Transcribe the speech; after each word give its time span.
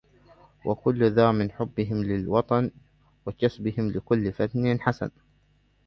وكل 0.65 1.11
ذا 1.11 1.31
من 1.31 1.51
حبهم 1.51 2.03
للوطنِ 2.03 2.71
وكسبهم 3.25 3.91
لكل 3.91 4.33
فن 4.33 4.81
حسنِ 4.81 5.09